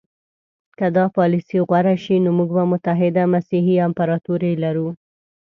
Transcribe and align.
که 0.77 0.87
دا 0.95 1.05
پالیسي 1.17 1.57
غوره 1.69 1.95
شي 2.03 2.15
نو 2.23 2.29
موږ 2.37 2.49
به 2.57 2.63
متحده 2.73 3.23
مسیحي 3.33 3.75
امپراطوري 3.87 4.51
لرو. 4.63 4.87